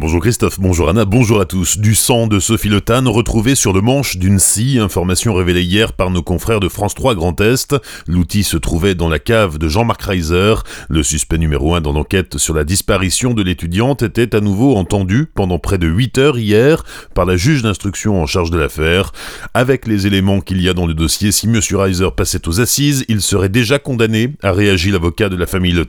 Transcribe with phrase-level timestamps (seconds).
[0.00, 1.76] Bonjour Christophe, bonjour Anna, bonjour à tous.
[1.76, 6.12] Du sang de Sophie Le retrouvé sur le manche d'une scie, information révélée hier par
[6.12, 7.74] nos confrères de France 3 Grand Est.
[8.06, 10.54] L'outil se trouvait dans la cave de Jean-Marc Reiser.
[10.88, 15.26] Le suspect numéro 1 dans l'enquête sur la disparition de l'étudiante était à nouveau entendu
[15.34, 19.10] pendant près de 8 heures hier par la juge d'instruction en charge de l'affaire.
[19.52, 21.58] Avec les éléments qu'il y a dans le dossier, si M.
[21.72, 25.88] Reiser passait aux assises, il serait déjà condamné, a réagi l'avocat de la famille Le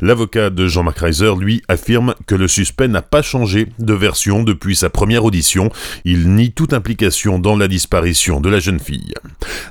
[0.00, 4.90] L'avocat de Jean-Marc Reiser, lui, affirme que le suspect n'a pas de version depuis sa
[4.90, 5.70] première audition.
[6.04, 9.14] Il nie toute implication dans la disparition de la jeune fille.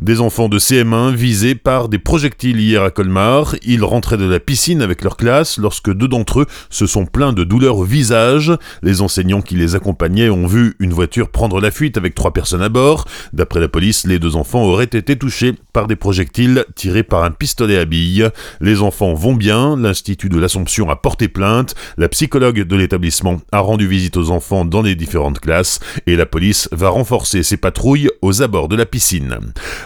[0.00, 3.56] Des enfants de CM1 visés par des projectiles hier à Colmar.
[3.64, 7.32] Ils rentraient de la piscine avec leur classe lorsque deux d'entre eux se sont plaints
[7.32, 8.52] de douleurs au visage.
[8.82, 12.62] Les enseignants qui les accompagnaient ont vu une voiture prendre la fuite avec trois personnes
[12.62, 13.06] à bord.
[13.32, 17.30] D'après la police, les deux enfants auraient été touchés par des projectiles tirés par un
[17.30, 18.30] pistolet à billes.
[18.60, 23.60] Les enfants vont bien, l'Institut de l'Assomption a porté plainte, la psychologue de l'établissement a
[23.60, 25.78] rendu visite aux enfants dans les différentes classes
[26.08, 29.38] et la police va renforcer ses patrouilles aux abords de la piscine.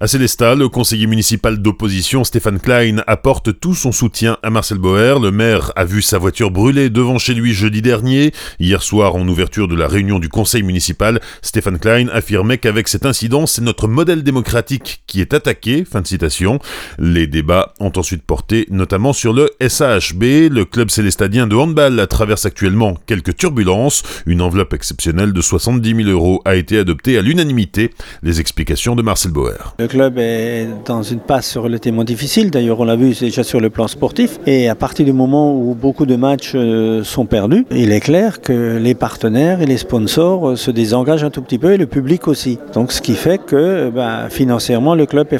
[0.00, 5.20] À Célestat, le conseiller municipal d'opposition Stéphane Klein apporte tout son soutien à Marcel Boer.
[5.20, 8.32] Le maire a vu sa voiture brûler devant chez lui jeudi dernier.
[8.58, 13.06] Hier soir, en ouverture de la réunion du conseil municipal, Stéphane Klein affirmait qu'avec cet
[13.06, 15.75] incident, c'est notre modèle démocratique qui est attaqué.
[15.84, 16.58] Fin de citation.
[16.98, 20.50] Les débats ont ensuite porté notamment sur le SAHB.
[20.50, 24.02] Le club célestadien de handball traverse actuellement quelques turbulence.
[24.26, 27.90] Une enveloppe exceptionnelle de 70 000 euros a été adoptée à l'unanimité.
[28.22, 29.74] Les explications de Marcel Bauer.
[29.78, 32.50] Le club est dans une passe relativement difficile.
[32.50, 34.38] D'ailleurs, on l'a vu déjà sur le plan sportif.
[34.46, 38.40] Et à partir du moment où beaucoup de matchs euh, sont perdus, il est clair
[38.40, 41.86] que les partenaires et les sponsors euh, se désengagent un tout petit peu et le
[41.86, 42.58] public aussi.
[42.74, 45.38] Donc, ce qui fait que ben, financièrement, le club est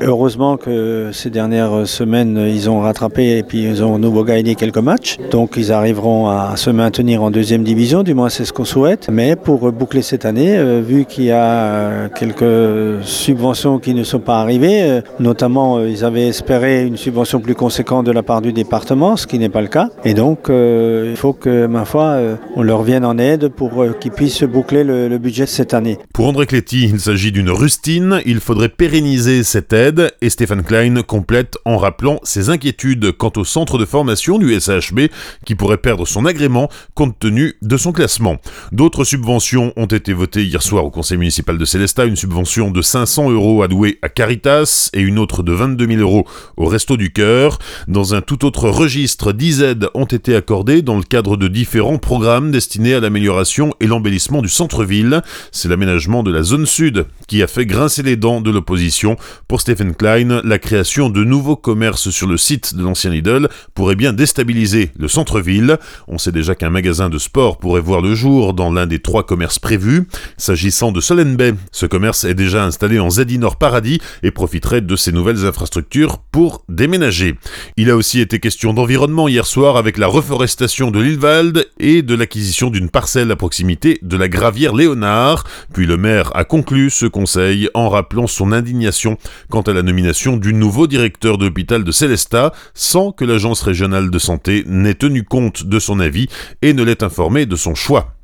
[0.00, 4.78] Heureusement que ces dernières semaines, ils ont rattrapé et puis ils ont nouveau gagné quelques
[4.78, 5.16] matchs.
[5.30, 9.08] Donc, ils arriveront à se maintenir en deuxième division, du moins c'est ce qu'on souhaite.
[9.10, 14.04] Mais pour boucler cette année, euh, vu qu'il y a euh, quelques subventions qui ne
[14.04, 18.42] sont pas arrivées, euh, notamment ils avaient espéré une subvention plus conséquente de la part
[18.42, 19.90] du département, ce qui n'est pas le cas.
[20.04, 22.18] Et donc il faut que, ma foi,
[22.56, 25.98] on leur vienne en aide pour qu'ils puissent boucler le, budget cette année.
[26.12, 31.02] Pour André Cléty, il s'agit d'une rustine, il faudrait pérenniser cette aide et Stéphane Klein
[31.02, 35.08] complète en rappelant ses inquiétudes quant au centre de formation du SHB
[35.44, 38.36] qui pourrait perdre son agrément compte tenu de son classement.
[38.72, 42.82] D'autres subventions ont été votées hier soir au conseil municipal de Célestat, une subvention de
[42.82, 46.26] 500 euros allouée à Caritas et une autre de 22 000 euros
[46.56, 47.58] au Resto du Cœur.
[47.88, 51.98] Dans un tout autre registre, 10 aides ont été accordées dans le cadre de différents
[51.98, 55.22] programmes destinés à l'amélioration et l'embellissement du centre-ville.
[55.52, 59.16] C'est l'aménagement de la zone sud qui a fait grincer les dents de l'opposition.
[59.48, 63.96] Pour Stephen Klein, la création de nouveaux commerces sur le site de l'ancien Lidl pourrait
[63.96, 65.78] bien déstabiliser le centre-ville.
[66.08, 69.24] On sait déjà qu'un magasin de sport pourrait voir le jour dans l'un des trois
[69.24, 70.08] commerces prévus.
[70.36, 74.96] S'agissant de Solen Bay, ce commerce est déjà installé en Zedinor Paradis et profiterait de
[74.96, 77.36] ces nouvelles infrastructures pour déménager.
[77.76, 82.14] Il a aussi été question d'environnement hier soir avec la reforestation de l'Ilwald et de
[82.14, 85.44] l'acquisition d'une parcelle à proximité de la gravière Léonard.
[85.72, 89.15] Puis le maire a conclu ce conseil en rappelant son indignation
[89.50, 94.10] quant à la nomination du nouveau directeur de l'hôpital de Célestat sans que l'agence régionale
[94.10, 96.28] de santé n'ait tenu compte de son avis
[96.62, 98.15] et ne l'est informé de son choix.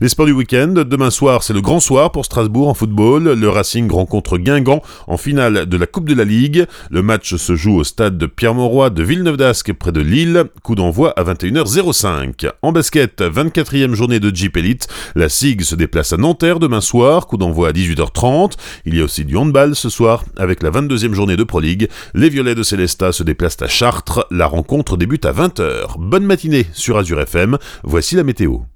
[0.00, 3.48] Les sports du week-end, demain soir c'est le grand soir pour Strasbourg en football, le
[3.48, 7.76] Racing rencontre Guingamp en finale de la Coupe de la Ligue, le match se joue
[7.76, 12.50] au stade de Pierre-Mauroy de Villeneuve d'Ascq près de Lille, coup d'envoi à 21h05.
[12.62, 17.26] En basket, 24e journée de Jeep Elite, la SIG se déplace à Nanterre demain soir,
[17.26, 18.52] coup d'envoi à 18h30,
[18.84, 21.88] il y a aussi du handball ce soir avec la 22e journée de Pro League,
[22.14, 25.98] les Violets de Célestat se déplacent à Chartres, la rencontre débute à 20h.
[25.98, 28.68] Bonne matinée sur Azure FM, voici la météo.